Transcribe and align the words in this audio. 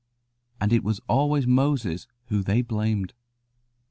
And 0.59 0.73
it 0.73 0.83
was 0.83 0.99
always 1.07 1.45
Moses 1.45 2.07
whom 2.25 2.41
they 2.41 2.63
blamed. 2.63 3.13